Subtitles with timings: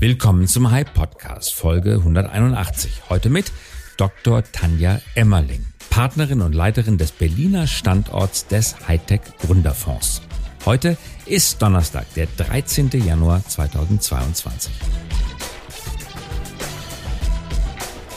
[0.00, 3.02] Willkommen zum Hype Podcast, Folge 181.
[3.10, 3.52] Heute mit
[3.98, 4.42] Dr.
[4.50, 10.22] Tanja Emmerling, Partnerin und Leiterin des Berliner Standorts des Hightech Gründerfonds.
[10.64, 12.88] Heute ist Donnerstag, der 13.
[13.04, 14.72] Januar 2022.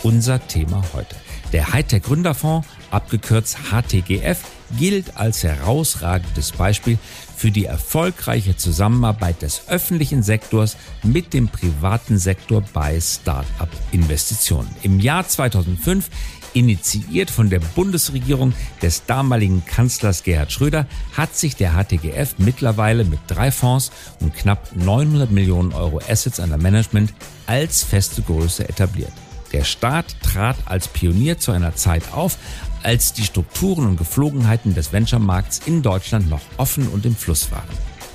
[0.04, 1.18] Unser Thema heute.
[1.52, 4.40] Der Hightech Gründerfonds, abgekürzt HTGF,
[4.78, 6.98] gilt als herausragendes Beispiel
[7.36, 14.70] für die erfolgreiche Zusammenarbeit des öffentlichen Sektors mit dem privaten Sektor bei Start-up-Investitionen.
[14.84, 16.10] Im Jahr 2005
[16.54, 20.86] Initiiert von der Bundesregierung des damaligen Kanzlers Gerhard Schröder
[21.18, 26.58] hat sich der HTGF mittlerweile mit drei Fonds und knapp 900 Millionen Euro Assets under
[26.58, 27.12] Management
[27.48, 29.12] als feste Größe etabliert.
[29.52, 32.38] Der Staat trat als Pionier zu einer Zeit auf,
[32.84, 37.68] als die Strukturen und Geflogenheiten des Venture-Markts in Deutschland noch offen und im Fluss waren.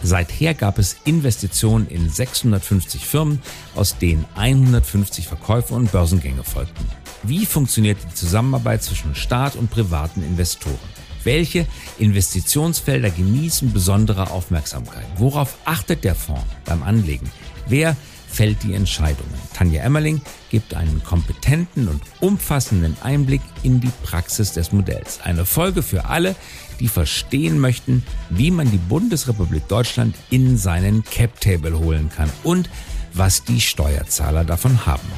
[0.02, 3.40] Seither gab es Investitionen in 650 Firmen,
[3.74, 6.87] aus denen 150 Verkäufe und Börsengänge folgten.
[7.24, 10.78] Wie funktioniert die Zusammenarbeit zwischen Staat und privaten Investoren?
[11.24, 11.66] Welche
[11.98, 15.04] Investitionsfelder genießen besondere Aufmerksamkeit?
[15.16, 17.28] Worauf achtet der Fonds beim Anlegen?
[17.66, 17.96] Wer
[18.29, 19.32] fällt die Entscheidungen.
[19.54, 25.21] Tanja Emmerling gibt einen kompetenten und umfassenden Einblick in die Praxis des Modells.
[25.23, 26.37] Eine Folge für alle,
[26.80, 32.68] die verstehen möchten, wie man die Bundesrepublik Deutschland in seinen Cap-Table holen kann und
[33.15, 35.09] was die Steuerzahler davon haben.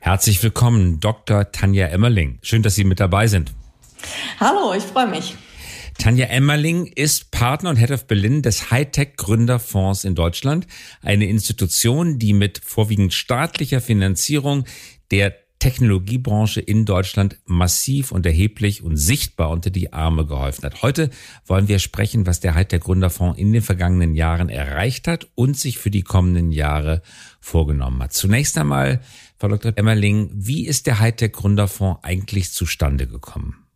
[0.00, 1.52] Herzlich willkommen, Dr.
[1.52, 2.38] Tanja Emmerling.
[2.42, 3.52] Schön, dass Sie mit dabei sind.
[4.40, 5.36] Hallo, ich freue mich.
[6.00, 10.66] Tanja Emmerling ist Partner und Head of Berlin des Hightech Gründerfonds in Deutschland,
[11.02, 14.64] eine Institution, die mit vorwiegend staatlicher Finanzierung
[15.10, 20.80] der Technologiebranche in Deutschland massiv und erheblich und sichtbar unter die Arme geholfen hat.
[20.80, 21.10] Heute
[21.44, 25.76] wollen wir sprechen, was der Hightech Gründerfonds in den vergangenen Jahren erreicht hat und sich
[25.76, 27.02] für die kommenden Jahre
[27.40, 28.14] vorgenommen hat.
[28.14, 29.02] Zunächst einmal,
[29.36, 29.74] Frau Dr.
[29.76, 33.66] Emmerling, wie ist der Hightech Gründerfonds eigentlich zustande gekommen?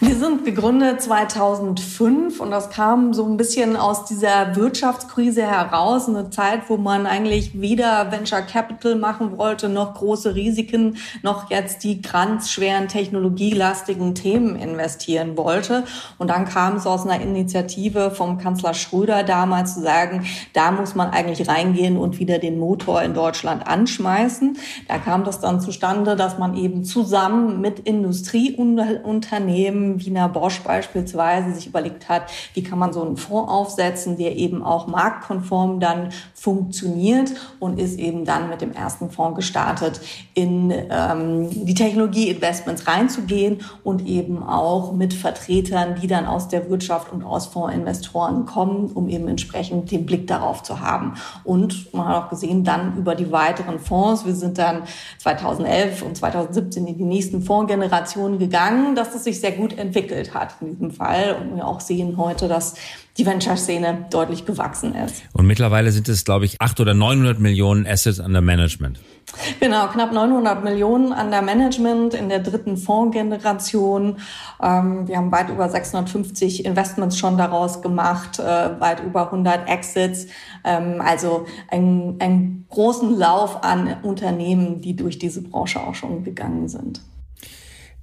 [0.00, 6.30] Wir sind gegründet 2005 und das kam so ein bisschen aus dieser Wirtschaftskrise heraus, eine
[6.30, 12.00] Zeit, wo man eigentlich weder Venture Capital machen wollte, noch große Risiken, noch jetzt die
[12.00, 15.82] ganz schweren technologielastigen Themen investieren wollte.
[16.18, 20.94] Und dann kam es aus einer Initiative vom Kanzler Schröder damals zu sagen, da muss
[20.94, 24.58] man eigentlich reingehen und wieder den Motor in Deutschland anschmeißen.
[24.86, 31.66] Da kam das dann zustande, dass man eben zusammen mit Industrieunternehmen Wiener Bosch beispielsweise sich
[31.66, 37.32] überlegt hat, wie kann man so einen Fonds aufsetzen, der eben auch marktkonform dann funktioniert
[37.58, 40.00] und ist eben dann mit dem ersten Fonds gestartet,
[40.34, 47.12] in ähm, die Technologieinvestments reinzugehen und eben auch mit Vertretern, die dann aus der Wirtschaft
[47.12, 51.14] und aus Fondsinvestoren kommen, um eben entsprechend den Blick darauf zu haben.
[51.42, 54.84] Und man hat auch gesehen, dann über die weiteren Fonds, wir sind dann
[55.18, 60.54] 2011 und 2017 in die nächsten Fondsgenerationen gegangen, dass es sich sehr gut entwickelt hat
[60.60, 61.36] in diesem Fall.
[61.40, 62.74] Und wir auch sehen heute, dass
[63.18, 65.22] die Venture-Szene deutlich gewachsen ist.
[65.32, 69.00] Und mittlerweile sind es, glaube ich, 800 oder 900 Millionen Assets under Management.
[69.60, 74.18] Genau, knapp 900 Millionen under Management in der dritten Fondsgeneration.
[74.62, 78.42] Ähm, wir haben weit über 650 Investments schon daraus gemacht, äh,
[78.78, 80.26] weit über 100 Exits.
[80.64, 87.00] Ähm, also einen großen Lauf an Unternehmen, die durch diese Branche auch schon gegangen sind.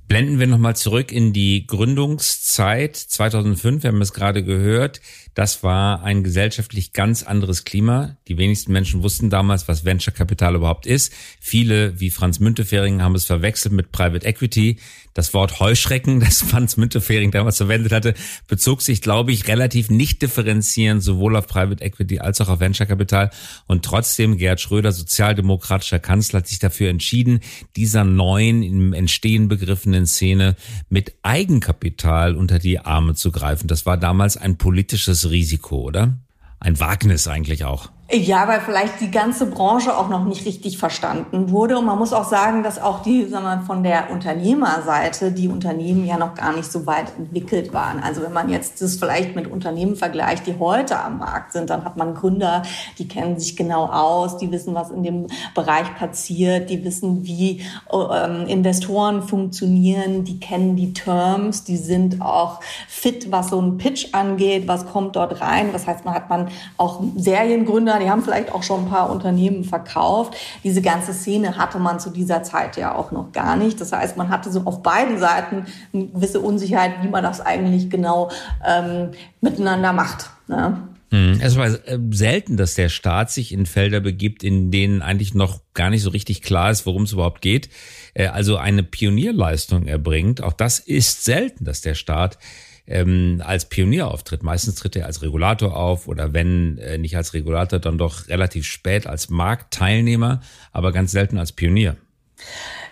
[0.07, 3.83] Blenden wir nochmal zurück in die Gründungszeit 2005.
[3.83, 5.01] Wir haben es gerade gehört.
[5.35, 8.15] Das war ein gesellschaftlich ganz anderes Klima.
[8.29, 11.11] Die wenigsten Menschen wussten damals, was Venture Capital überhaupt ist.
[11.41, 14.77] Viele, wie Franz Müntefering, haben es verwechselt mit Private Equity.
[15.13, 18.13] Das Wort Heuschrecken, das Franz Müntefering damals verwendet hatte,
[18.47, 22.85] bezog sich, glaube ich, relativ nicht differenzierend sowohl auf Private Equity als auch auf Venture
[22.85, 23.29] Capital.
[23.67, 27.41] Und trotzdem, Gerhard Schröder, sozialdemokratischer Kanzler, hat sich dafür entschieden,
[27.75, 30.55] dieser neuen, im Entstehen begriffenen Szene
[30.87, 33.67] mit Eigenkapital unter die Arme zu greifen.
[33.67, 36.17] Das war damals ein politisches Risiko, oder?
[36.59, 37.91] Ein Wagnis eigentlich auch.
[38.11, 41.79] Ja, weil vielleicht die ganze Branche auch noch nicht richtig verstanden wurde.
[41.79, 46.05] Und man muss auch sagen, dass auch die, sagen wir, von der Unternehmerseite die Unternehmen
[46.05, 48.03] ja noch gar nicht so weit entwickelt waren.
[48.03, 51.83] Also wenn man jetzt das vielleicht mit Unternehmen vergleicht, die heute am Markt sind, dann
[51.83, 52.61] hat man Gründer,
[52.99, 55.25] die kennen sich genau aus, die wissen, was in dem
[55.55, 62.59] Bereich passiert, die wissen, wie ähm, Investoren funktionieren, die kennen die Terms, die sind auch
[62.87, 65.71] fit, was so ein Pitch angeht, was kommt dort rein.
[65.73, 69.09] Das heißt, man hat man auch Seriengründer, Gründer, die haben vielleicht auch schon ein paar
[69.09, 70.35] Unternehmen verkauft.
[70.63, 73.79] Diese ganze Szene hatte man zu dieser Zeit ja auch noch gar nicht.
[73.81, 77.89] Das heißt, man hatte so auf beiden Seiten eine gewisse Unsicherheit, wie man das eigentlich
[77.89, 78.31] genau
[78.65, 79.11] ähm,
[79.41, 80.29] miteinander macht.
[80.47, 80.77] Ne?
[81.11, 81.39] Mhm.
[81.41, 85.61] Es war äh, selten, dass der Staat sich in Felder begibt, in denen eigentlich noch
[85.73, 87.69] gar nicht so richtig klar ist, worum es überhaupt geht.
[88.13, 90.41] Äh, also eine Pionierleistung erbringt.
[90.41, 92.37] Auch das ist selten, dass der Staat
[92.87, 94.43] ähm, als Pionier auftritt.
[94.43, 98.65] Meistens tritt er als Regulator auf oder wenn äh, nicht als Regulator, dann doch relativ
[98.65, 100.41] spät als Marktteilnehmer,
[100.71, 101.97] aber ganz selten als Pionier.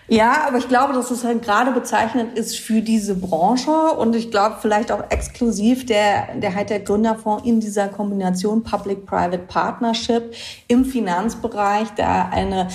[0.06, 4.30] Ja, aber ich glaube, dass es halt gerade bezeichnend ist für diese Branche und ich
[4.30, 10.34] glaube vielleicht auch exklusiv der, der halt der Gründerfonds in dieser Kombination Public-Private Partnership
[10.68, 12.68] im Finanzbereich da eine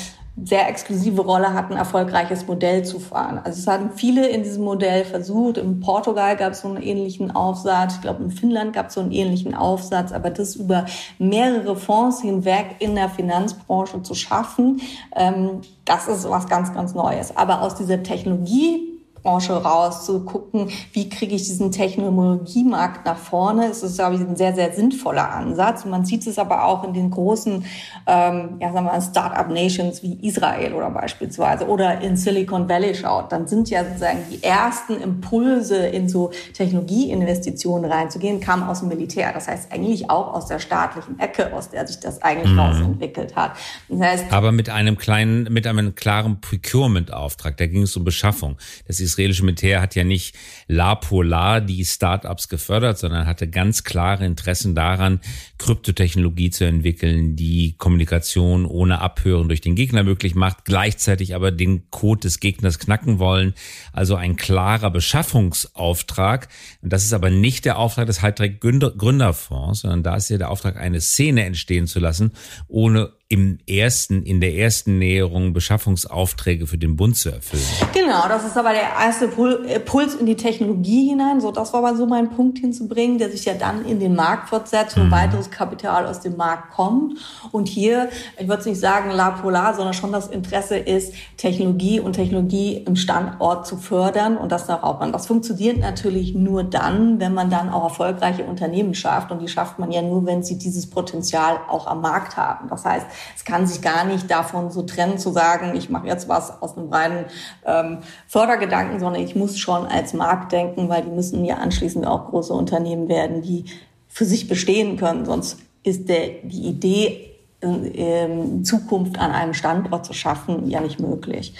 [0.46, 3.40] sehr exklusive Rolle hat, ein erfolgreiches Modell zu fahren.
[3.44, 5.58] Also es hatten viele in diesem Modell versucht.
[5.58, 7.96] In Portugal gab es so einen ähnlichen Aufsatz.
[7.96, 10.12] Ich glaube, in Finnland gab es so einen ähnlichen Aufsatz.
[10.12, 10.86] Aber das über
[11.18, 14.82] mehrere Fonds hinweg in der Finanzbranche zu schaffen,
[15.16, 17.36] ähm, das ist was ganz, ganz Neues.
[17.36, 18.89] Aber aus dieser Technologie
[19.22, 23.68] Branche raus, zu gucken, wie kriege ich diesen Technologiemarkt nach vorne.
[23.68, 25.86] Es ist, glaube ich, ein sehr, sehr sinnvoller Ansatz.
[25.86, 27.66] man sieht es aber auch in den großen,
[28.08, 33.32] ähm, ja, sagen wir mal, Start-up-Nations wie Israel oder beispielsweise oder in Silicon Valley schaut.
[33.32, 39.32] Dann sind ja sozusagen die ersten Impulse in so Technologieinvestitionen reinzugehen, kamen aus dem Militär.
[39.34, 42.60] Das heißt eigentlich auch aus der staatlichen Ecke, aus der sich das eigentlich mhm.
[42.60, 43.54] rausentwickelt hat.
[43.88, 47.58] Das heißt, aber mit einem kleinen, mit einem klaren Procurement-Auftrag.
[47.58, 48.58] Da ging es um Beschaffung.
[48.88, 50.36] Das ist israelische Militär hat ja nicht
[50.68, 55.20] La Polar die Startups gefördert, sondern hatte ganz klare Interessen daran,
[55.58, 61.90] Kryptotechnologie zu entwickeln, die Kommunikation ohne Abhören durch den Gegner möglich macht, gleichzeitig aber den
[61.90, 63.54] Code des Gegners knacken wollen.
[63.94, 66.48] Also ein klarer Beschaffungsauftrag.
[66.82, 70.50] Und das ist aber nicht der Auftrag des Hightech Gründerfonds, sondern da ist ja der
[70.50, 72.32] Auftrag, eine Szene entstehen zu lassen,
[72.68, 77.62] ohne im ersten, in der ersten Näherung Beschaffungsaufträge für den Bund zu erfüllen.
[77.94, 81.40] Genau, das ist aber der erste äh, Puls in die Technologie hinein.
[81.40, 84.50] So, das war aber so mein Punkt hinzubringen, der sich ja dann in den Markt
[84.50, 85.12] fortsetzt, wo mhm.
[85.12, 87.20] weiteres Kapital aus dem Markt kommt.
[87.52, 88.10] Und hier,
[88.40, 92.78] ich würde es nicht sagen La Polar, sondern schon das Interesse ist, Technologie und Technologie
[92.78, 95.12] im Standort zu fördern und das nach Raubmann.
[95.12, 99.30] Das funktioniert natürlich nur dann, wenn man dann auch erfolgreiche Unternehmen schafft.
[99.30, 102.70] Und die schafft man ja nur, wenn sie dieses Potenzial auch am Markt haben.
[102.70, 103.06] Das heißt,
[103.36, 106.78] es kann sich gar nicht davon so trennen zu sagen, ich mache jetzt was aus
[106.78, 107.26] einem reinen
[107.66, 112.30] ähm, Fördergedanken, sondern ich muss schon als Markt denken, weil die müssen ja anschließend auch
[112.30, 113.66] große Unternehmen werden, die
[114.08, 115.26] für sich bestehen können.
[115.26, 117.26] Sonst ist der, die Idee,
[117.62, 121.54] in Zukunft an einem Standort zu schaffen, ja nicht möglich.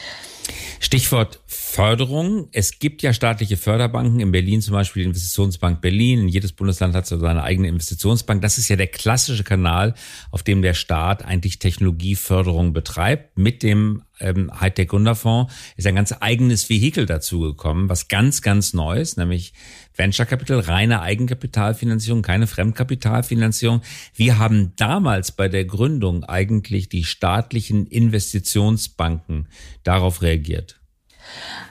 [0.80, 2.50] Stichwort Förderung.
[2.52, 6.28] Es gibt ja staatliche Förderbanken, in Berlin zum Beispiel die Investitionsbank Berlin.
[6.28, 8.42] Jedes Bundesland hat so seine eigene Investitionsbank.
[8.42, 9.94] Das ist ja der klassische Kanal,
[10.32, 13.38] auf dem der Staat eigentlich Technologieförderung betreibt.
[13.38, 19.18] Mit dem ähm, Hightech Gründerfonds ist ein ganz eigenes Vehikel dazugekommen, was ganz, ganz Neues,
[19.18, 19.54] nämlich
[19.96, 23.82] Venture Capital, reine Eigenkapitalfinanzierung, keine Fremdkapitalfinanzierung.
[24.16, 29.48] Wir haben damals bei der Gründung eigentlich die staatlichen Investitionsbanken
[29.84, 30.79] darauf reagiert.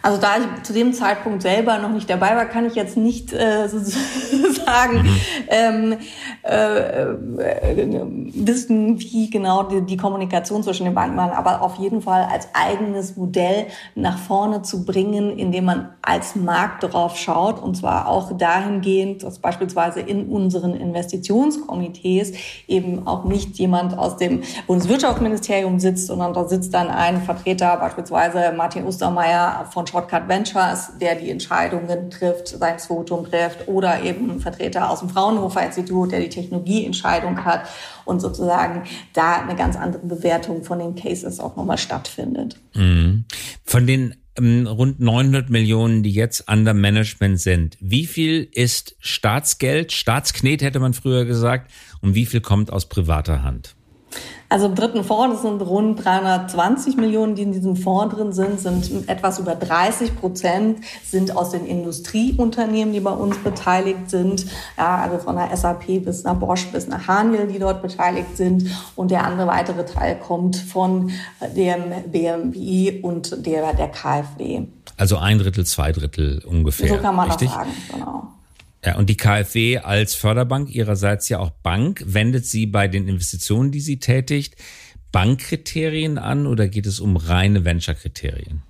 [0.01, 3.33] Also da ich zu dem Zeitpunkt selber noch nicht dabei war, kann ich jetzt nicht
[3.33, 5.21] äh, sozusagen mhm.
[5.49, 5.97] ähm,
[6.43, 12.01] äh, äh, wissen, wie genau die, die, Kommunikation zwischen den Banken war, aber auf jeden
[12.01, 13.67] Fall als eigenes Modell
[13.97, 19.41] nach vorne zu bringen, indem man als Markt darauf schaut und zwar auch dahingehend, dass
[19.41, 22.33] beispielsweise in unseren Investitionskomitees
[22.69, 28.53] eben auch nicht jemand aus dem Bundeswirtschaftsministerium sitzt, sondern da sitzt dann ein Vertreter, beispielsweise
[28.57, 34.41] Martin Ostermeier von Shortcut Ventures, der die Entscheidungen trifft, sein Votum trifft, oder eben ein
[34.41, 37.69] Vertreter aus dem Fraunhofer Institut, der die Technologieentscheidung hat
[38.05, 42.57] und sozusagen da eine ganz andere Bewertung von den Cases auch nochmal stattfindet.
[42.75, 43.25] Mhm.
[43.65, 49.93] Von den ähm, rund 900 Millionen, die jetzt under Management sind, wie viel ist Staatsgeld,
[49.93, 53.75] Staatsknet hätte man früher gesagt, und wie viel kommt aus privater Hand?
[54.51, 58.61] Also im dritten Fonds, das sind rund 320 Millionen, die in diesem Fonds drin sind,
[58.61, 64.47] sind etwas über 30 Prozent sind aus den Industrieunternehmen, die bei uns beteiligt sind.
[64.79, 68.71] Ja, also von der SAP bis nach Bosch bis nach Haniel, die dort beteiligt sind.
[68.97, 71.11] Und der andere weitere Teil kommt von
[71.55, 74.63] dem BMWI und der, der KfW.
[74.97, 76.89] Also ein Drittel, zwei Drittel ungefähr.
[76.89, 77.49] So kann man richtig?
[77.49, 78.38] das sagen, genau.
[78.89, 83.71] Ja, und die KfW als Förderbank ihrerseits ja auch Bank, wendet sie bei den Investitionen,
[83.71, 84.57] die sie tätigt,
[85.13, 88.63] Bankkriterien an oder geht es um reine Venture-Kriterien?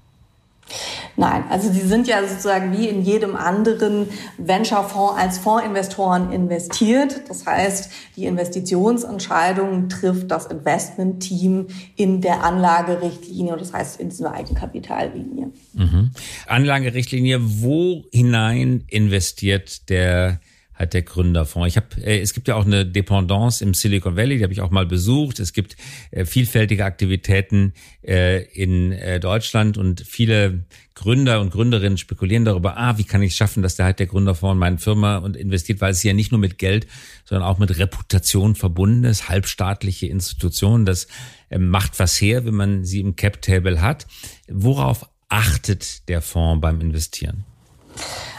[1.17, 4.09] Nein, also sie sind ja sozusagen wie in jedem anderen
[4.39, 7.23] Venture-Fonds als Fondsinvestoren investiert.
[7.29, 15.51] Das heißt, die Investitionsentscheidung trifft das Investment-Team in der Anlagerichtlinie, das heißt in dieser Eigenkapitallinie.
[15.73, 16.11] Mhm.
[16.47, 20.41] Anlagerichtlinie, wo hinein investiert der
[20.79, 21.69] Hightech-Gründerfonds.
[21.69, 24.61] Ich habe, äh, es gibt ja auch eine Dependance im Silicon Valley, die habe ich
[24.61, 25.41] auch mal besucht.
[25.41, 25.77] Es gibt
[26.11, 27.73] äh, vielfältige Aktivitäten
[28.07, 33.33] äh, in äh, Deutschland und viele Gründer und Gründerinnen spekulieren darüber, ah, wie kann ich
[33.33, 36.41] es schaffen, dass der Hightech-Gründerfonds in meine Firma und investiert, weil es ja nicht nur
[36.41, 36.87] mit Geld,
[37.25, 40.87] sondern auch mit Reputation verbunden ist, halbstaatliche Institutionen.
[40.87, 41.07] Das
[41.51, 44.07] äh, macht was her, wenn man sie im Cap-Table hat.
[44.49, 47.45] Worauf achtet der Fonds beim Investieren?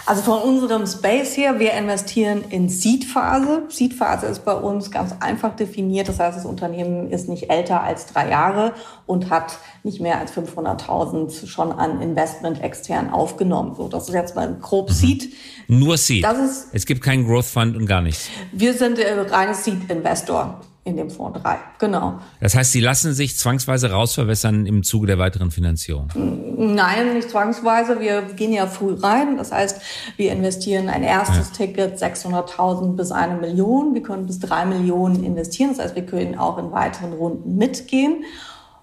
[0.09, 3.65] Also von unserem Space her, wir investieren in Seed-Phase.
[3.69, 6.09] Seed-Phase ist bei uns ganz einfach definiert.
[6.09, 8.73] Das heißt, das Unternehmen ist nicht älter als drei Jahre
[9.05, 13.75] und hat nicht mehr als 500.000 schon an Investment extern aufgenommen.
[13.75, 14.93] So, das ist jetzt mal grob mhm.
[14.93, 15.33] Seed.
[15.67, 16.23] Nur Seed.
[16.23, 18.29] Das ist, es gibt keinen Growth Fund und gar nichts.
[18.51, 21.57] Wir sind äh, reines Seed-Investor in dem Fonds 3.
[21.79, 22.19] Genau.
[22.41, 26.09] Das heißt, Sie lassen sich zwangsweise rausverwässern im Zuge der weiteren Finanzierung?
[26.15, 27.99] Nein, nicht zwangsweise.
[27.99, 29.37] Wir gehen ja früh rein.
[29.37, 29.81] Das heißt,
[30.17, 31.65] wir investieren ein erstes ja.
[31.65, 33.93] Ticket 600.000 bis eine Million.
[33.93, 35.69] Wir können bis drei Millionen investieren.
[35.69, 38.23] Das heißt, wir können auch in weiteren Runden mitgehen.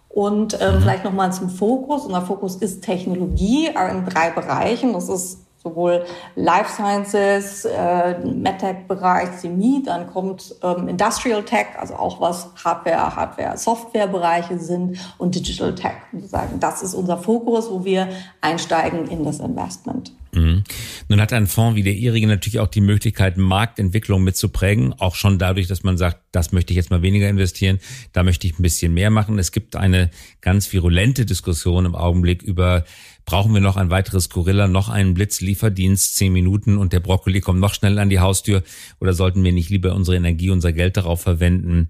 [0.08, 0.80] Und ähm, mhm.
[0.80, 2.04] vielleicht nochmal zum Fokus.
[2.04, 4.94] Unser Fokus ist Technologie in drei Bereichen.
[4.94, 6.04] Das ist sowohl
[6.36, 13.56] Life Sciences, äh, MedTech-Bereich, Chemie, dann kommt ähm, Industrial Tech, also auch was Hardware, Hardware,
[13.56, 15.96] Software-Bereiche sind und Digital Tech.
[16.12, 18.08] Wir sagen, das ist unser Fokus, wo wir
[18.40, 20.12] einsteigen in das Investment.
[20.36, 20.64] Mhm.
[21.08, 25.38] Nun hat ein Fonds wie der Ihrige natürlich auch die Möglichkeit, Marktentwicklung mitzuprägen, auch schon
[25.38, 27.80] dadurch, dass man sagt, das möchte ich jetzt mal weniger investieren,
[28.12, 29.38] da möchte ich ein bisschen mehr machen.
[29.38, 30.10] Es gibt eine
[30.42, 32.84] ganz virulente Diskussion im Augenblick über,
[33.26, 37.60] brauchen wir noch ein weiteres Gorilla, noch einen Blitzlieferdienst, zehn Minuten und der Brokkoli kommt
[37.60, 38.62] noch schnell an die Haustür
[39.00, 41.88] oder sollten wir nicht lieber unsere Energie, unser Geld darauf verwenden,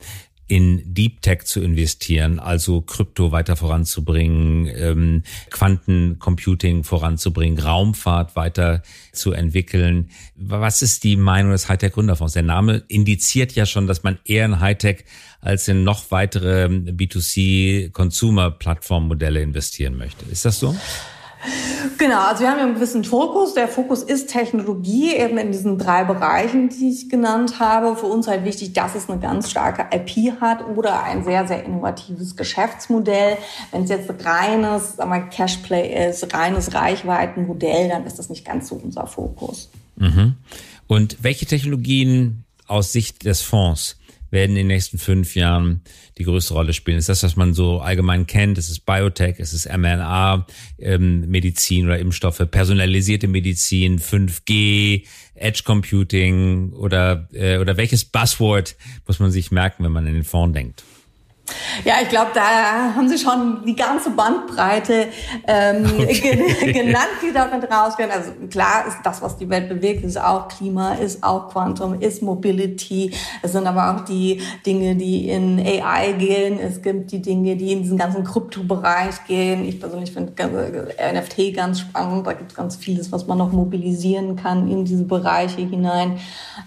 [0.49, 9.33] in Deep Tech zu investieren, also Krypto weiter voranzubringen, ähm, Quantencomputing voranzubringen, Raumfahrt weiter zu
[9.33, 10.11] entwickeln.
[10.37, 12.35] Was ist die Meinung des Hightech Gründerfonds?
[12.35, 15.05] Der Name indiziert ja schon, dass man eher in Hightech
[15.40, 20.25] als in noch weitere B2C Consumer Plattformmodelle investieren möchte.
[20.26, 20.76] Ist das so?
[21.99, 23.55] Genau, also wir haben ja einen gewissen Fokus.
[23.55, 27.97] Der Fokus ist Technologie, eben in diesen drei Bereichen, die ich genannt habe.
[27.97, 31.65] Für uns halt wichtig, dass es eine ganz starke IP hat oder ein sehr, sehr
[31.65, 33.38] innovatives Geschäftsmodell.
[33.71, 34.97] Wenn es jetzt reines
[35.31, 39.71] Cashplay ist, reines Reichweitenmodell, dann ist das nicht ganz so unser Fokus.
[39.97, 40.35] Mhm.
[40.87, 43.97] Und welche Technologien aus Sicht des Fonds
[44.37, 45.81] werden in den nächsten fünf Jahren
[46.19, 46.99] die größte Rolle spielen?
[46.99, 48.59] Ist das, was man so allgemein kennt?
[48.59, 49.38] Ist es Biotech?
[49.38, 50.47] Ist es mRNA,
[50.78, 58.76] ähm, Medizin oder Impfstoffe, personalisierte Medizin, 5G, Edge Computing oder, äh, oder welches Buzzword
[59.07, 60.85] muss man sich merken, wenn man in den Fonds denkt?
[61.85, 65.09] Ja, ich glaube, da haben Sie schon die ganze Bandbreite
[65.47, 66.73] ähm, okay.
[66.73, 68.11] genannt, die damit rausgehen.
[68.11, 72.23] Also klar ist das, was die Welt bewegt, ist auch Klima, ist auch Quantum, ist
[72.23, 73.12] Mobility.
[73.43, 76.59] Es sind aber auch die Dinge, die in AI gehen.
[76.59, 79.65] Es gibt die Dinge, die in diesen ganzen Kryptobereich gehen.
[79.65, 82.26] Ich persönlich finde NFT ganz spannend.
[82.26, 86.19] Da gibt es ganz vieles, was man noch mobilisieren kann in diese Bereiche hinein.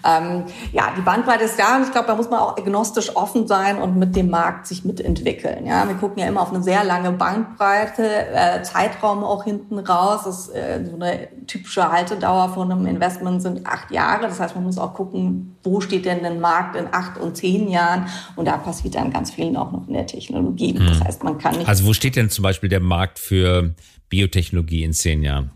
[0.06, 3.46] Ähm, ja, die Bandbreite ist da und ich glaube, da muss man auch agnostisch offen
[3.46, 5.66] sein und mit dem Markt sich mitentwickeln.
[5.66, 10.22] Ja, wir gucken ja immer auf eine sehr lange Bandbreite, äh, Zeitraum auch hinten raus.
[10.24, 14.22] Das, äh, so eine typische Haltedauer von einem Investment sind acht Jahre.
[14.22, 17.68] Das heißt, man muss auch gucken, wo steht denn der Markt in acht und zehn
[17.68, 18.06] Jahren?
[18.36, 20.72] Und da passiert dann ganz viel auch noch in der Technologie.
[20.72, 21.04] Das hm.
[21.04, 21.68] heißt, man kann nicht.
[21.68, 23.74] Also wo steht denn zum Beispiel der Markt für
[24.08, 25.50] Biotechnologie in zehn Jahren?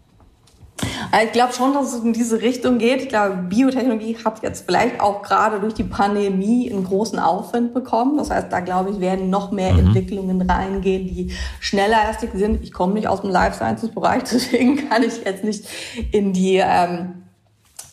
[1.23, 3.03] Ich glaube schon, dass es in diese Richtung geht.
[3.03, 8.17] Ich glaube, Biotechnologie hat jetzt vielleicht auch gerade durch die Pandemie einen großen Aufwind bekommen.
[8.17, 9.87] Das heißt, da glaube ich, werden noch mehr mhm.
[9.87, 12.63] Entwicklungen reingehen, die schneller erstig sind.
[12.63, 15.65] Ich komme nicht aus dem Life Sciences Bereich, deswegen kann ich jetzt nicht
[16.11, 17.23] in die ähm,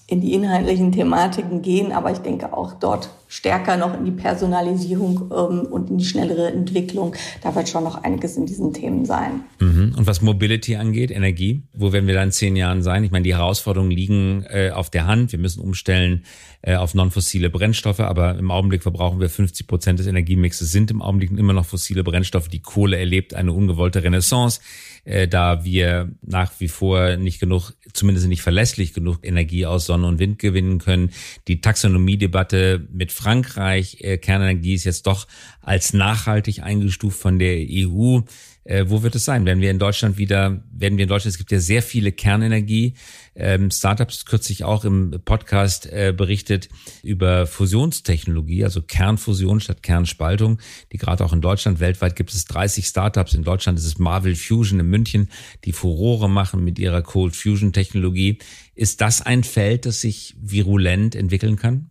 [0.08, 5.32] in die inhaltlichen Thematiken gehen, aber ich denke auch dort stärker noch in die Personalisierung
[5.32, 7.16] ähm, und in die schnellere Entwicklung.
[7.42, 9.46] Da wird schon noch einiges in diesen Themen sein.
[9.60, 9.96] Mhm.
[9.98, 13.06] Und was Mobility angeht, Energie, wo werden wir dann in zehn Jahren sein?
[13.06, 15.32] Ich meine, die Herausforderungen liegen äh, auf der Hand.
[15.32, 16.26] Wir müssen umstellen
[16.62, 21.02] äh, auf non-fossile Brennstoffe, aber im Augenblick verbrauchen wir 50 Prozent des Energiemixes, sind im
[21.02, 22.50] Augenblick immer noch fossile Brennstoffe.
[22.50, 24.62] Die Kohle erlebt eine ungewollte Renaissance,
[25.04, 30.06] äh, da wir nach wie vor nicht genug, zumindest nicht verlässlich genug Energie aus Sonne
[30.06, 31.12] und Wind gewinnen können.
[31.48, 35.28] Die Taxonomiedebatte mit Frankreich, äh, Kernenergie ist jetzt doch
[35.62, 38.20] als nachhaltig eingestuft von der EU.
[38.64, 39.46] Äh, wo wird es sein?
[39.46, 42.94] Werden wir in Deutschland wieder, werden wir in Deutschland, es gibt ja sehr viele Kernenergie,
[43.36, 46.70] ähm, Startups kürzlich auch im Podcast äh, berichtet
[47.02, 50.60] über Fusionstechnologie, also Kernfusion statt Kernspaltung,
[50.92, 53.34] die gerade auch in Deutschland, weltweit gibt es 30 Startups.
[53.34, 55.30] In Deutschland ist es Marvel Fusion in München,
[55.66, 58.38] die Furore machen mit ihrer Cold Fusion Technologie.
[58.76, 61.90] Ist das ein Feld, das sich virulent entwickeln kann?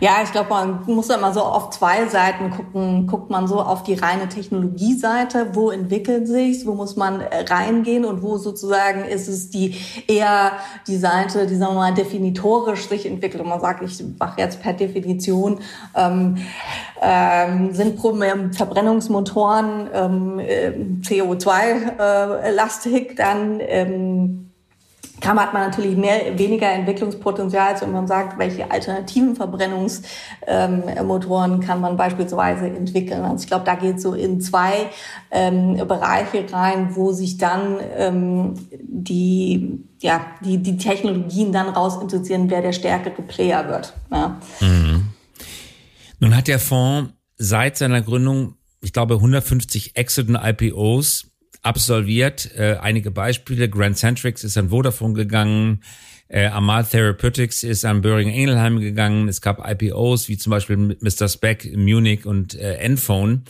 [0.00, 3.06] Ja, ich glaube, man muss da mal so auf zwei Seiten gucken.
[3.06, 8.04] Guckt man so auf die reine Technologieseite, wo entwickelt sich's, wo muss man äh, reingehen
[8.04, 9.76] und wo sozusagen ist es die
[10.08, 10.52] eher
[10.86, 14.60] die Seite, die sagen wir mal definitorisch sich entwickelt und man sagt, ich mache jetzt
[14.60, 15.60] per Definition
[15.94, 16.38] ähm,
[17.00, 24.51] ähm, sind Verbrennungsmotoren ähm, äh, CO2-lastig, äh, dann ähm,
[25.22, 31.60] kann, hat man natürlich mehr, weniger Entwicklungspotenzial, als wenn man sagt, welche alternativen Verbrennungsmotoren ähm,
[31.60, 33.22] kann man beispielsweise entwickeln.
[33.22, 34.90] Also ich glaube, da geht so in zwei
[35.30, 42.60] ähm, Bereiche rein, wo sich dann ähm, die, ja, die, die Technologien dann rausinteressieren, wer
[42.60, 43.94] der stärkere Player wird.
[44.10, 44.36] Ja.
[44.60, 45.08] Mhm.
[46.20, 51.31] Nun hat der Fonds seit seiner Gründung, ich glaube, 150 Exit und IPOs
[51.62, 52.50] absolviert.
[52.56, 53.68] Äh, einige Beispiele.
[53.68, 55.82] Grand Centrix ist an Vodafone gegangen.
[56.28, 59.28] Äh, Amal Therapeutics ist an Böhring Engelheim gegangen.
[59.28, 61.28] Es gab IPOs wie zum Beispiel Mr.
[61.28, 63.44] Speck in Munich und äh, Enphone.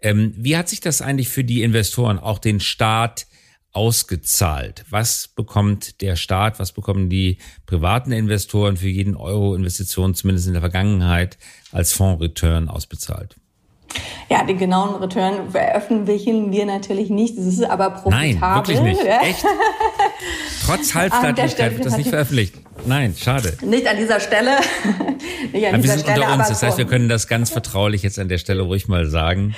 [0.00, 3.26] Ähm, wie hat sich das eigentlich für die Investoren, auch den Staat,
[3.72, 4.84] ausgezahlt?
[4.90, 10.54] Was bekommt der Staat, was bekommen die privaten Investoren für jeden Euro Investition, zumindest in
[10.54, 11.38] der Vergangenheit,
[11.72, 13.36] als Fondsreturn ausbezahlt?
[14.28, 17.38] Ja, den genauen Return veröffentlichen wir natürlich nicht.
[17.38, 18.34] Das ist aber profitabel.
[18.40, 19.04] Nein, wirklich nicht.
[19.04, 19.44] Echt?
[20.64, 22.54] Trotz Halbstaatlichkeit wird das nicht veröffentlicht.
[22.84, 23.56] Nein, schade.
[23.62, 24.50] Nicht an dieser Stelle.
[25.52, 28.02] nicht an dieser wir sind Stelle, unter uns, das heißt, wir können das ganz vertraulich
[28.02, 29.54] jetzt an der Stelle ruhig mal sagen.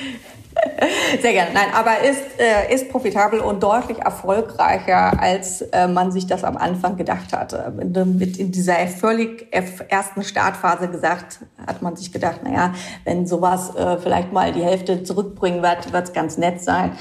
[1.22, 1.50] Sehr gerne.
[1.54, 6.56] Nein, aber ist, äh, ist profitabel und deutlich erfolgreicher, als äh, man sich das am
[6.56, 7.72] Anfang gedacht hatte.
[7.74, 13.98] Mit in dieser völlig ersten Startphase gesagt, hat man sich gedacht, naja, wenn sowas äh,
[13.98, 16.92] vielleicht mal die Hälfte zurückbringen wird, wird es ganz nett sein.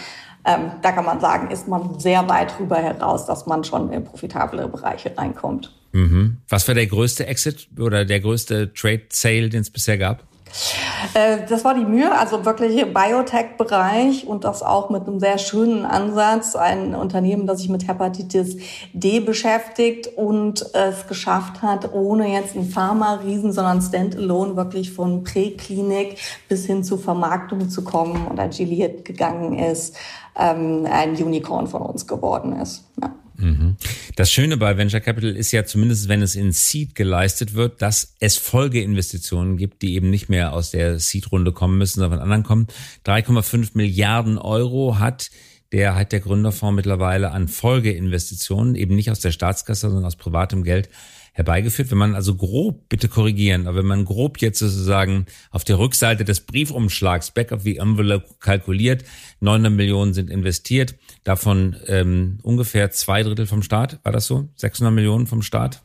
[0.46, 4.04] Ähm, da kann man sagen, ist man sehr weit drüber heraus, dass man schon in
[4.04, 5.74] profitable Bereiche reinkommt.
[5.92, 6.38] Mhm.
[6.48, 10.24] Was war der größte Exit oder der größte Trade Sale, den es bisher gab?
[11.14, 15.86] Äh, das war die Mühe, also wirklich Biotech-Bereich und das auch mit einem sehr schönen
[15.86, 16.56] Ansatz.
[16.56, 18.58] Ein Unternehmen, das sich mit Hepatitis
[18.94, 26.18] D beschäftigt und es geschafft hat, ohne jetzt ein Pharma-Riesen, sondern Standalone wirklich von Präklinik
[26.48, 29.96] bis hin zu Vermarktung zu kommen und an Gilead gegangen ist,
[30.38, 32.86] ähm, ein Unicorn von uns geworden ist.
[33.02, 33.12] Ja.
[33.38, 33.78] Mhm.
[34.16, 38.16] Das Schöne bei Venture Capital ist ja zumindest, wenn es in Seed geleistet wird, dass
[38.20, 42.44] es Folgeinvestitionen gibt, die eben nicht mehr aus der Seed-Runde kommen müssen, sondern von anderen
[42.44, 42.68] kommen.
[43.06, 45.30] 3,5 Milliarden Euro hat
[45.74, 50.64] der hat der Gründerfonds mittlerweile an Folgeinvestitionen, eben nicht aus der Staatskasse, sondern aus privatem
[50.64, 50.90] Geld
[51.38, 51.92] herbeigeführt.
[51.92, 56.26] Wenn man also grob, bitte korrigieren, aber wenn man grob jetzt sozusagen auf der Rückseite
[56.26, 59.06] des Briefumschlags Back of the Envelope kalkuliert,
[59.40, 64.50] 900 Millionen sind investiert, davon ähm, ungefähr zwei Drittel vom Staat, war das so?
[64.56, 65.82] 600 Millionen vom Staat?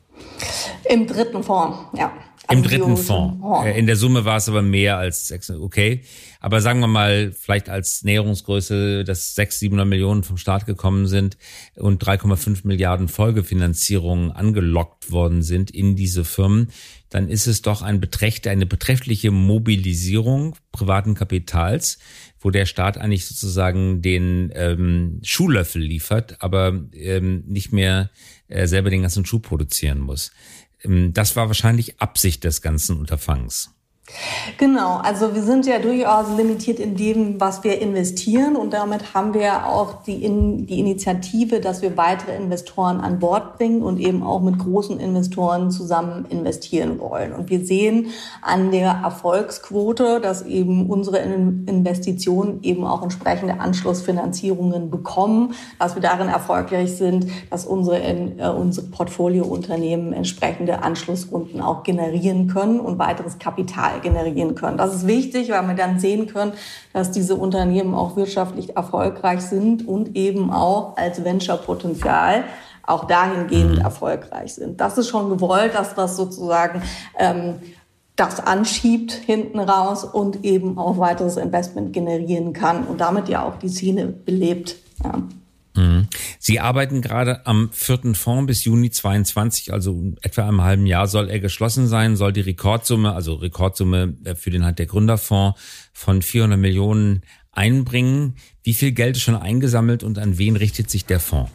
[0.89, 2.13] Im dritten Fonds, ja.
[2.53, 3.67] Im dritten Fonds.
[3.67, 6.03] Äh, in der Summe war es aber mehr als 600, okay.
[6.41, 11.37] Aber sagen wir mal, vielleicht als Näherungsgröße, dass 600, 700 Millionen vom Staat gekommen sind
[11.77, 16.69] und 3,5 Milliarden Folgefinanzierungen angelockt worden sind in diese Firmen,
[17.11, 21.99] dann ist es doch ein beträcht, eine beträchtliche Mobilisierung privaten Kapitals,
[22.41, 28.11] wo der Staat eigentlich sozusagen den ähm, Schuhlöffel liefert, aber ähm, nicht mehr
[28.49, 30.33] äh, selber den ganzen Schuh produzieren muss.
[30.85, 33.75] Ähm, das war wahrscheinlich Absicht des ganzen Unterfangs.
[34.59, 39.33] Genau, also wir sind ja durchaus limitiert in dem, was wir investieren und damit haben
[39.33, 44.25] wir auch die, in, die Initiative, dass wir weitere Investoren an Bord bringen und eben
[44.25, 47.33] auch mit großen Investoren zusammen investieren wollen.
[47.33, 48.09] Und wir sehen
[48.43, 56.29] an der Erfolgsquote, dass eben unsere Investitionen eben auch entsprechende Anschlussfinanzierungen bekommen, dass wir darin
[56.29, 63.92] erfolgreich sind, dass unsere, äh, unsere Portfoliounternehmen entsprechende Anschlussrunden auch generieren können und weiteres Kapital
[64.01, 64.77] generieren können.
[64.77, 66.53] Das ist wichtig, weil wir dann sehen können,
[66.93, 72.45] dass diese Unternehmen auch wirtschaftlich erfolgreich sind und eben auch als Venture-Potenzial
[72.85, 73.85] auch dahingehend mhm.
[73.85, 74.81] erfolgreich sind.
[74.81, 76.83] Das ist schon gewollt, dass was sozusagen
[77.19, 77.55] ähm,
[78.17, 83.57] das anschiebt hinten raus und eben auch weiteres Investment generieren kann und damit ja auch
[83.57, 84.77] die Szene belebt.
[85.03, 85.23] Ja.
[85.75, 86.09] Mhm.
[86.39, 91.31] Sie arbeiten gerade am vierten Fonds bis Juni 22, also etwa einem halben Jahr soll
[91.31, 95.59] er geschlossen sein, soll die Rekordsumme, also Rekordsumme äh, für den halt der Gründerfonds
[95.93, 98.37] von 400 Millionen einbringen.
[98.63, 101.51] Wie viel Geld ist schon eingesammelt und an wen richtet sich der Fonds?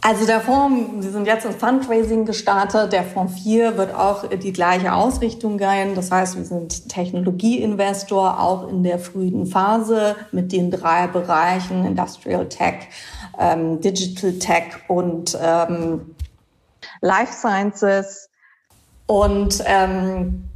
[0.00, 2.92] Also der Fonds, Sie sind jetzt ins Fundraising gestartet.
[2.92, 5.94] Der Fonds 4 wird auch die gleiche Ausrichtung gehen.
[5.96, 12.48] Das heißt, wir sind Technologieinvestor auch in der frühen Phase mit den drei Bereichen Industrial
[12.48, 12.88] Tech,
[13.38, 16.14] ähm, Digital Tech und ähm,
[17.00, 18.30] Life Sciences.
[19.06, 20.48] Und ähm,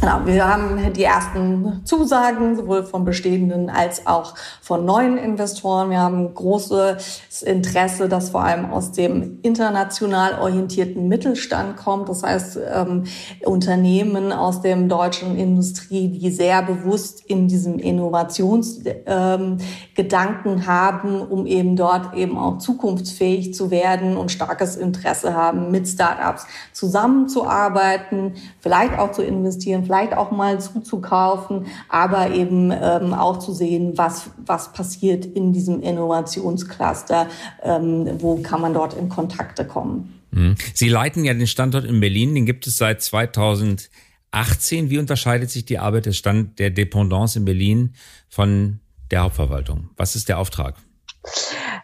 [0.00, 5.90] Genau, wir haben die ersten Zusagen sowohl von bestehenden als auch von neuen Investoren.
[5.90, 12.08] Wir haben großes Interesse, das vor allem aus dem international orientierten Mittelstand kommt.
[12.08, 13.04] Das heißt, ähm,
[13.44, 21.76] Unternehmen aus dem deutschen Industrie, die sehr bewusst in diesem Innovationsgedanken ähm, haben, um eben
[21.76, 29.12] dort eben auch zukunftsfähig zu werden und starkes Interesse haben, mit Startups zusammenzuarbeiten, vielleicht auch
[29.12, 35.24] zu investieren vielleicht auch mal zuzukaufen, aber eben ähm, auch zu sehen, was, was passiert
[35.24, 37.28] in diesem Innovationscluster,
[37.62, 40.20] ähm, wo kann man dort in Kontakte kommen.
[40.30, 40.56] Mhm.
[40.74, 44.90] Sie leiten ja den Standort in Berlin, den gibt es seit 2018.
[44.90, 47.94] Wie unterscheidet sich die Arbeit des Stand der Dependance in Berlin
[48.28, 48.80] von
[49.10, 49.90] der Hauptverwaltung?
[49.96, 50.76] Was ist der Auftrag?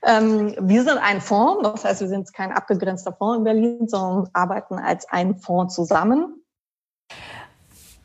[0.03, 4.29] Ähm, wir sind ein Fonds, das heißt, wir sind kein abgegrenzter Fonds in Berlin, sondern
[4.33, 6.38] arbeiten als ein Fonds zusammen.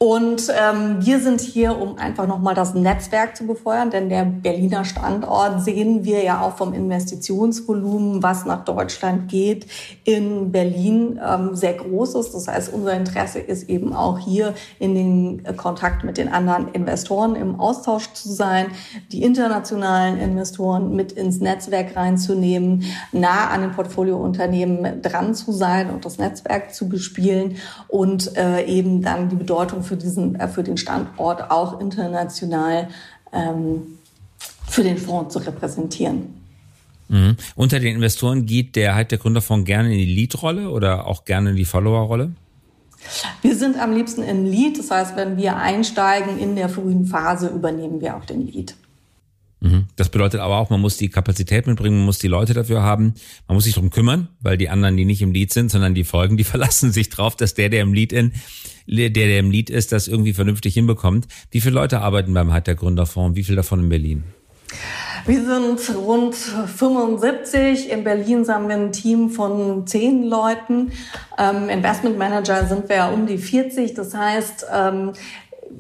[0.06, 4.84] Und ähm, wir sind hier, um einfach nochmal das Netzwerk zu befeuern, denn der Berliner
[4.84, 9.66] Standort sehen wir ja auch vom Investitionsvolumen, was nach Deutschland geht,
[10.04, 12.34] in Berlin ähm, sehr groß ist.
[12.34, 17.38] Das heißt, unser Interesse ist eben auch hier in den Kontakt mit den anderen Investoren
[17.38, 18.72] im Austausch zu sein,
[19.14, 26.04] die internationalen Investoren mit ins Netzwerk reinzunehmen, nah an den Portfoliounternehmen dran zu sein und
[26.04, 27.56] das Netzwerk zu bespielen
[27.88, 32.88] und äh, eben dann die Bedeutung für für, diesen, äh, für den Standort auch international
[33.32, 34.00] ähm,
[34.68, 36.42] für den Fonds zu repräsentieren.
[37.10, 37.38] Mhm.
[37.56, 41.52] Unter den Investoren geht der halt der Gründerfonds gerne in die Lead-Rolle oder auch gerne
[41.52, 42.32] in die Follower-Rolle?
[43.42, 47.50] Wir sind am liebsten in Lead, das heißt, wenn wir einsteigen in der frühen Phase,
[47.50, 48.76] übernehmen wir auch den Lead.
[49.64, 49.86] Mhm.
[49.96, 53.14] Das bedeutet aber auch, man muss die Kapazität mitbringen, man muss die Leute dafür haben,
[53.48, 56.04] man muss sich darum kümmern, weil die anderen, die nicht im Lead sind, sondern die
[56.04, 58.34] folgen, die verlassen sich drauf, dass der, der im Lead in,
[58.86, 61.28] der, der im Lead ist, das irgendwie vernünftig hinbekommt.
[61.50, 63.38] Wie viele Leute arbeiten beim der Gründerfonds?
[63.38, 64.24] Wie viele davon in Berlin?
[65.26, 67.90] Wir sind rund 75.
[67.90, 70.92] In Berlin haben wir ein Team von zehn Leuten.
[71.38, 73.94] Ähm, Investment Manager sind wir ja um die 40.
[73.94, 75.14] Das heißt, ähm,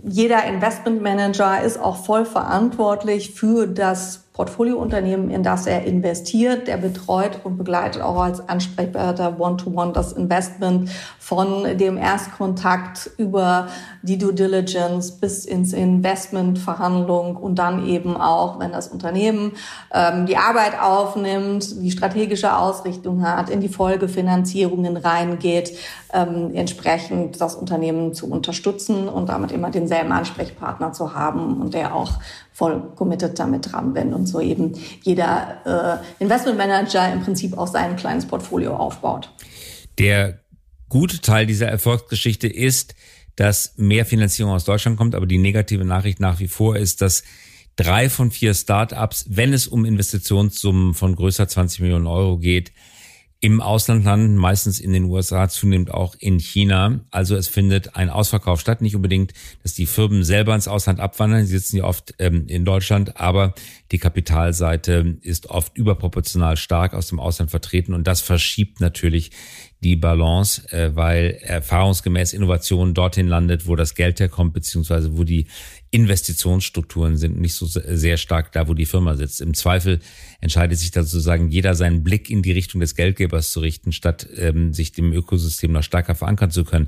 [0.04, 6.68] jeder Investmentmanager ist auch voll verantwortlich für das Portfoliounternehmen, in das er investiert.
[6.68, 13.68] Der betreut und begleitet auch als Ansprechpartner One-to-One -one das Investment von dem Erstkontakt über
[14.02, 19.52] die Due Diligence bis ins Investmentverhandlung und dann eben auch, wenn das Unternehmen
[19.94, 25.78] ähm, die Arbeit aufnimmt, die strategische Ausrichtung hat, in die Folgefinanzierungen reingeht,
[26.12, 31.96] ähm, entsprechend das Unternehmen zu unterstützen und damit immer denselben Ansprechpartner zu haben und der
[31.96, 32.14] auch
[32.54, 37.96] voll committed damit dran bin und so eben jeder äh, Investmentmanager im Prinzip auch sein
[37.96, 39.32] kleines Portfolio aufbaut.
[39.98, 40.40] Der
[40.90, 42.96] gute Teil dieser Erfolgsgeschichte ist,
[43.36, 47.24] dass mehr Finanzierung aus Deutschland kommt, aber die negative Nachricht nach wie vor ist, dass
[47.76, 52.72] drei von vier Startups, wenn es um Investitionssummen von größer 20 Millionen Euro geht,
[53.44, 57.02] im Ausland landen, meistens in den USA, zunehmend auch in China.
[57.12, 58.82] Also es findet ein Ausverkauf statt.
[58.82, 62.64] Nicht unbedingt, dass die Firmen selber ins Ausland abwandern, sie sitzen ja oft ähm, in
[62.64, 63.54] Deutschland, aber
[63.94, 69.30] die Kapitalseite ist oft überproportional stark aus dem Ausland vertreten und das verschiebt natürlich
[69.84, 75.46] die Balance, äh, weil erfahrungsgemäß Innovation dorthin landet, wo das Geld herkommt, beziehungsweise wo die
[75.92, 79.42] Investitionsstrukturen sind nicht so sehr stark da, wo die Firma sitzt.
[79.42, 80.00] Im Zweifel
[80.42, 84.28] entscheidet sich da sozusagen jeder seinen Blick in die Richtung des Geldgebers zu richten, statt
[84.38, 86.88] ähm, sich dem Ökosystem noch stärker verankern zu können.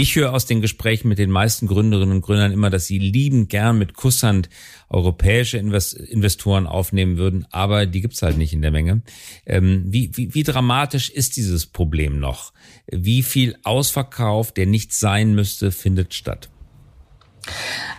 [0.00, 3.48] Ich höre aus den Gesprächen mit den meisten Gründerinnen und Gründern immer, dass sie lieben
[3.48, 4.48] gern mit Kusshand
[4.88, 9.02] europäische Investoren aufnehmen würden, aber die gibt's halt nicht in der Menge.
[9.44, 12.52] Ähm, wie, wie, wie dramatisch ist dieses Problem noch?
[12.86, 16.48] Wie viel Ausverkauf, der nicht sein müsste, findet statt?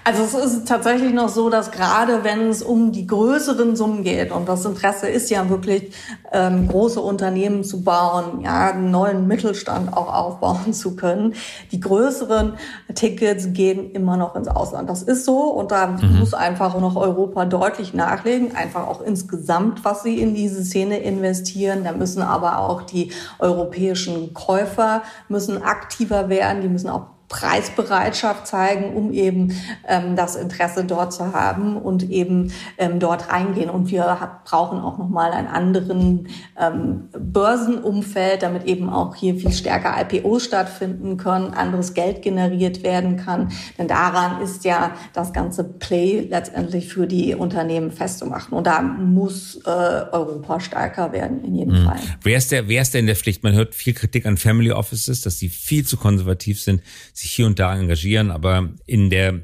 [0.03, 4.31] Also es ist tatsächlich noch so, dass gerade wenn es um die größeren Summen geht
[4.31, 5.93] und das Interesse ist ja wirklich
[6.31, 11.35] ähm, große Unternehmen zu bauen, ja einen neuen Mittelstand auch aufbauen zu können,
[11.71, 12.53] die größeren
[12.95, 14.89] Tickets gehen immer noch ins Ausland.
[14.89, 16.19] Das ist so und da mhm.
[16.19, 21.83] muss einfach noch Europa deutlich nachlegen, einfach auch insgesamt, was sie in diese Szene investieren.
[21.83, 28.95] Da müssen aber auch die europäischen Käufer müssen aktiver werden, die müssen auch Preisbereitschaft zeigen,
[28.95, 29.53] um eben
[29.87, 33.69] ähm, das Interesse dort zu haben und eben ähm, dort reingehen.
[33.69, 36.27] Und wir hat, brauchen auch nochmal einen anderen
[36.59, 43.17] ähm, Börsenumfeld, damit eben auch hier viel stärker IPOs stattfinden können, anderes Geld generiert werden
[43.17, 43.51] kann.
[43.77, 48.57] Denn daran ist ja das ganze Play letztendlich für die Unternehmen festzumachen.
[48.57, 51.85] Und da muss äh, Europa stärker werden, in jedem mhm.
[51.85, 51.99] Fall.
[52.23, 53.43] Wer ist, der, wer ist denn in der Pflicht?
[53.43, 56.81] Man hört viel Kritik an Family Offices, dass sie viel zu konservativ sind
[57.19, 59.41] sich hier und da engagieren, aber in der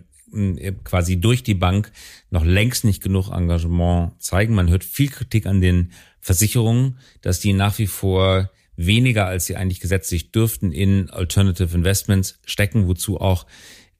[0.83, 1.91] quasi durch die Bank
[2.29, 4.53] noch längst nicht genug Engagement zeigen.
[4.53, 9.55] Man hört viel Kritik an den Versicherungen, dass die nach wie vor weniger als sie
[9.55, 13.45] eigentlich gesetzlich dürften in Alternative Investments stecken, wozu auch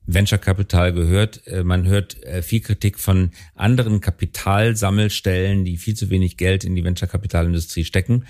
[0.08, 1.46] Venture Capital gehört.
[1.48, 6.76] Äh, man hört äh, viel Kritik von anderen Kapitalsammelstellen, die viel zu wenig Geld in
[6.76, 8.26] die Venture Kapitalindustrie stecken.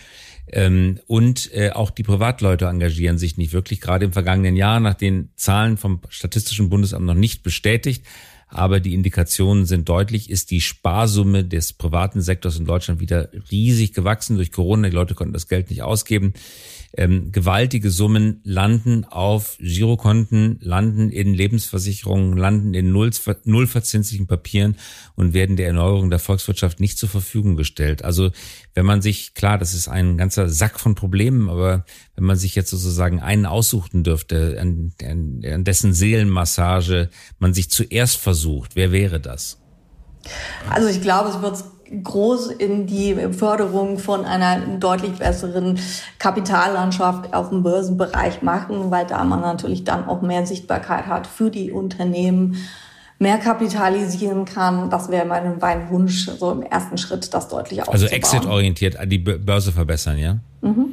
[0.51, 4.93] Ähm, und äh, auch die Privatleute engagieren sich nicht wirklich, gerade im vergangenen Jahr, nach
[4.93, 8.05] den Zahlen vom Statistischen Bundesamt noch nicht bestätigt.
[8.55, 13.93] Aber die Indikationen sind deutlich, ist die Sparsumme des privaten Sektors in Deutschland wieder riesig
[13.93, 14.87] gewachsen durch Corona.
[14.87, 16.33] Die Leute konnten das Geld nicht ausgeben
[16.97, 24.75] ähm, gewaltige Summen landen auf Girokonten, landen in Lebensversicherungen, landen in nullverzinslichen Papieren
[25.15, 28.03] und werden der Erneuerung der Volkswirtschaft nicht zur Verfügung gestellt.
[28.03, 28.31] Also
[28.73, 32.55] wenn man sich, klar, das ist ein ganzer Sack von Problemen, aber wenn man sich
[32.55, 38.91] jetzt sozusagen einen aussuchen dürfte, an, an, an dessen Seelenmassage man sich zuerst versucht, wer
[38.91, 39.57] wäre das?
[40.69, 41.63] Also ich glaube, es wird
[42.03, 45.79] groß in die Förderung von einer deutlich besseren
[46.17, 51.51] Kapitallandschaft auf dem Börsenbereich machen, weil da man natürlich dann auch mehr Sichtbarkeit hat für
[51.51, 52.57] die Unternehmen,
[53.19, 54.89] mehr kapitalisieren kann.
[54.89, 58.01] Das wäre mein, mein Wunsch, so im ersten Schritt das deutlich aufzubauen.
[58.01, 60.39] Also exit-orientiert die Börse verbessern, ja?
[60.61, 60.85] Mhm.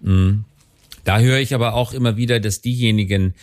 [0.00, 0.44] Mhm.
[1.04, 3.34] Da höre ich aber auch immer wieder, dass diejenigen,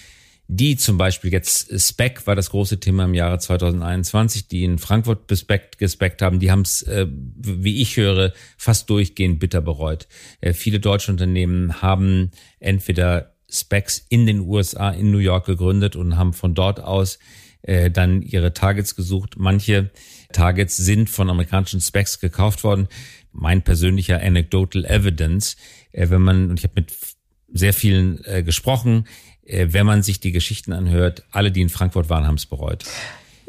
[0.48, 5.28] die zum Beispiel jetzt Spec war das große Thema im Jahre 2021, die in Frankfurt
[5.28, 10.08] gespeckt, haben, die haben es, äh, wie ich höre, fast durchgehend bitter bereut.
[10.42, 16.18] Äh, viele deutsche Unternehmen haben entweder Specs in den USA, in New York gegründet und
[16.18, 17.20] haben von dort aus
[17.62, 19.36] äh, dann ihre Targets gesucht.
[19.38, 19.92] Manche
[20.34, 22.88] Targets sind von amerikanischen Specs gekauft worden.
[23.32, 25.56] Mein persönlicher Anecdotal Evidence,
[25.92, 26.94] äh, wenn man, und ich habe mit
[27.54, 32.10] sehr vielen äh, gesprochen, äh, wenn man sich die Geschichten anhört, alle, die in Frankfurt
[32.10, 32.86] waren, haben es bereut.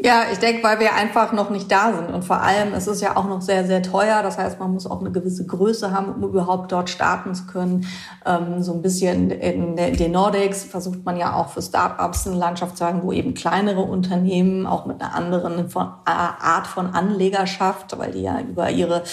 [0.05, 2.13] Ja, ich denke, weil wir einfach noch nicht da sind.
[2.13, 4.23] Und vor allem, es ist ja auch noch sehr, sehr teuer.
[4.23, 7.87] Das heißt, man muss auch eine gewisse Größe haben, um überhaupt dort starten zu können.
[8.27, 12.77] Ähm, so ein bisschen in den Nordics versucht man ja auch für Startups eine Landschaft
[12.77, 18.13] zu haben, wo eben kleinere Unternehmen auch mit einer anderen von, Art von Anlegerschaft, weil
[18.13, 19.05] die ja über ihre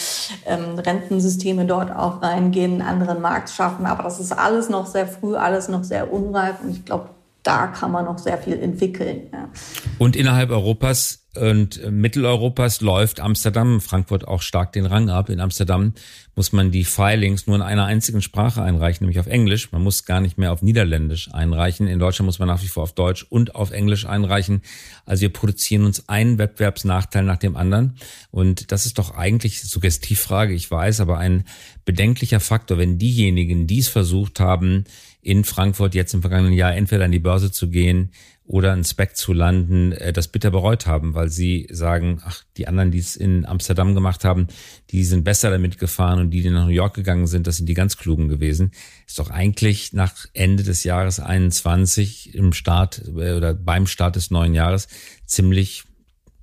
[0.46, 3.86] ähm, Rentensysteme dort auch reingehen, einen anderen Markt schaffen.
[3.86, 6.56] Aber das ist alles noch sehr früh, alles noch sehr unreif.
[6.62, 7.08] Und ich glaube,
[7.44, 9.30] da kann man noch sehr viel entwickeln.
[9.32, 9.50] Ja.
[9.98, 15.30] Und innerhalb Europas und Mitteleuropas läuft Amsterdam, Frankfurt auch stark den Rang ab.
[15.30, 15.94] In Amsterdam
[16.36, 19.72] muss man die Filings nur in einer einzigen Sprache einreichen, nämlich auf Englisch.
[19.72, 21.88] Man muss gar nicht mehr auf Niederländisch einreichen.
[21.88, 24.62] In Deutschland muss man nach wie vor auf Deutsch und auf Englisch einreichen.
[25.06, 27.96] Also wir produzieren uns einen Wettbewerbsnachteil nach dem anderen.
[28.30, 31.46] Und das ist doch eigentlich Suggestivfrage, ich weiß, aber ein
[31.86, 34.84] bedenklicher Faktor, wenn diejenigen, die es versucht haben,
[35.22, 38.12] in Frankfurt jetzt im vergangenen Jahr entweder an die Börse zu gehen
[38.44, 42.68] oder ein Spec zu landen, äh, das bitter bereut haben, weil sie sagen, ach, die
[42.68, 44.48] anderen, die es in Amsterdam gemacht haben,
[44.90, 47.68] die sind besser damit gefahren und die, die nach New York gegangen sind, das sind
[47.68, 48.72] die ganz klugen gewesen.
[49.08, 54.32] Ist doch eigentlich nach Ende des Jahres 21 im Start äh, oder beim Start des
[54.32, 54.88] neuen Jahres
[55.26, 55.84] ziemlich,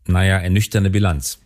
[0.06, 1.40] naja, ernüchternde Bilanz.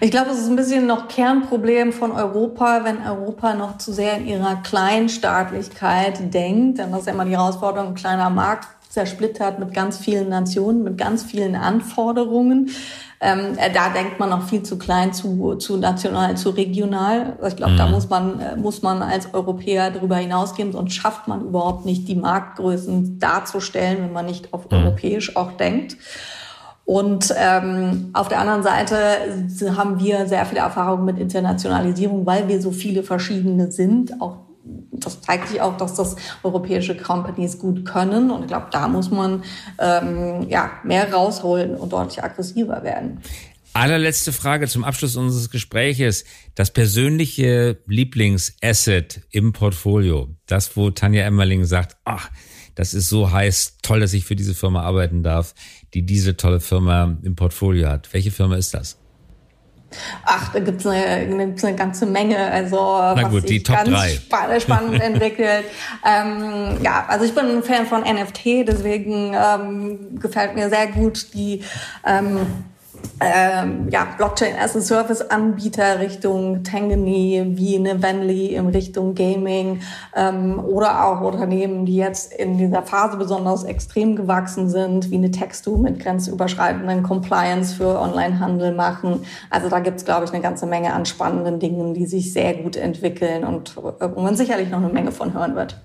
[0.00, 4.16] Ich glaube, es ist ein bisschen noch Kernproblem von Europa, wenn Europa noch zu sehr
[4.16, 6.78] in ihrer Kleinstaatlichkeit denkt.
[6.78, 10.82] Denn das ist ja immer die Herausforderung, ein kleiner Markt zersplittert mit ganz vielen Nationen,
[10.82, 12.70] mit ganz vielen Anforderungen.
[13.20, 17.36] Ähm, äh, da denkt man noch viel zu klein, zu, zu national, zu regional.
[17.46, 17.76] Ich glaube, mhm.
[17.76, 22.08] da muss man, äh, muss man als Europäer darüber hinausgehen, sonst schafft man überhaupt nicht,
[22.08, 24.78] die Marktgrößen darzustellen, wenn man nicht auf mhm.
[24.78, 25.96] europäisch auch denkt.
[26.90, 28.96] Und ähm, auf der anderen Seite
[29.76, 34.38] haben wir sehr viele Erfahrungen mit Internationalisierung, weil wir so viele verschiedene sind, auch
[34.90, 38.32] das zeigt sich auch, dass das europäische Companies gut können.
[38.32, 39.44] Und ich glaube, da muss man
[39.78, 43.20] ähm, ja, mehr rausholen und deutlich aggressiver werden.
[43.72, 46.24] Allerletzte Frage zum Abschluss unseres Gespräches.
[46.56, 50.34] Das persönliche Lieblingsasset im Portfolio.
[50.46, 52.30] Das, wo Tanja Emmerling sagt, ach,
[52.74, 55.54] das ist so heiß, toll, dass ich für diese Firma arbeiten darf,
[55.94, 58.12] die diese tolle Firma im Portfolio hat.
[58.12, 58.96] Welche Firma ist das?
[60.24, 64.08] Ach, da gibt's eine, eine ganze Menge, also Na gut, was die Top ganz 3.
[64.10, 65.64] Spann spannend entwickelt.
[66.06, 71.34] ähm, ja, also ich bin ein Fan von NFT, deswegen ähm, gefällt mir sehr gut
[71.34, 71.64] die
[72.06, 72.38] ähm,
[73.20, 79.82] ähm, ja, Blockchain as a Service Anbieter Richtung Tangany, wie eine Venly in Richtung Gaming
[80.16, 85.30] ähm, oder auch Unternehmen, die jetzt in dieser Phase besonders extrem gewachsen sind, wie eine
[85.30, 89.24] Textu mit grenzüberschreitenden Compliance für Onlinehandel machen.
[89.50, 92.76] Also da gibt's glaube ich, eine ganze Menge an spannenden Dingen, die sich sehr gut
[92.76, 95.76] entwickeln und wo man sicherlich noch eine Menge von hören wird.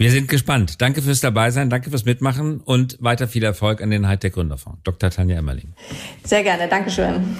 [0.00, 0.80] Wir sind gespannt.
[0.80, 4.78] Danke fürs Dabeisein, danke fürs Mitmachen und weiter viel Erfolg an den Hightech Gründerfonds.
[4.82, 5.10] Dr.
[5.10, 5.74] Tanja Emmerling.
[6.24, 7.36] Sehr gerne, Dankeschön.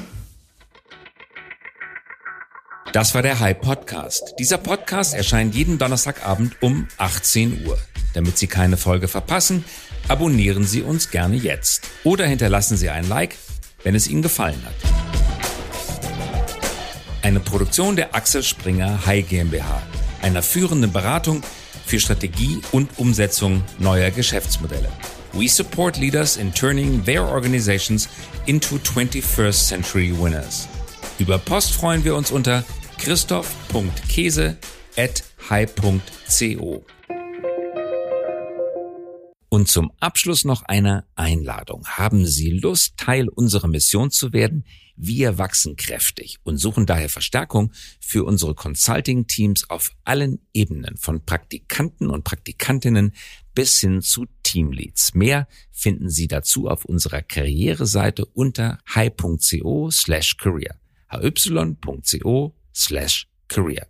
[2.93, 4.35] Das war der High Podcast.
[4.39, 7.79] Dieser Podcast erscheint jeden Donnerstagabend um 18 Uhr.
[8.13, 9.65] Damit Sie keine Folge verpassen,
[10.09, 13.37] abonnieren Sie uns gerne jetzt oder hinterlassen Sie ein Like,
[13.85, 14.75] wenn es Ihnen gefallen hat.
[17.23, 19.81] Eine Produktion der Axel Springer High GmbH,
[20.21, 21.43] einer führenden Beratung
[21.91, 24.89] für Strategie und Umsetzung neuer Geschäftsmodelle.
[25.33, 28.09] We support leaders in turning their organizations
[28.47, 30.69] into 21st century winners.
[31.19, 32.63] Über Post freuen wir uns unter
[32.99, 34.57] christoph.käse
[34.97, 36.85] at high.co.
[39.49, 41.85] Und zum Abschluss noch eine Einladung.
[41.89, 44.65] Haben Sie Lust, Teil unserer Mission zu werden?
[45.03, 52.11] Wir wachsen kräftig und suchen daher Verstärkung für unsere Consulting-Teams auf allen Ebenen, von Praktikanten
[52.11, 53.15] und Praktikantinnen
[53.55, 55.15] bis hin zu Teamleads.
[55.15, 60.79] Mehr finden Sie dazu auf unserer Karriereseite unter hi.co slash career.
[61.11, 63.90] hy.co slash career.